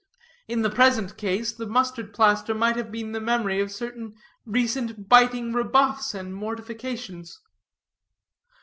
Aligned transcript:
In 0.47 0.63
the 0.63 0.71
present 0.71 1.15
case 1.15 1.51
the 1.51 1.67
mustard 1.67 2.11
plaster 2.11 2.55
might 2.55 2.75
have 2.75 2.91
been 2.91 3.11
the 3.11 3.19
memory 3.21 3.59
of 3.59 3.71
certain 3.71 4.15
recent 4.47 5.07
biting 5.07 5.53
rebuffs 5.53 6.15
and 6.15 6.33
mortifications. 6.33 7.39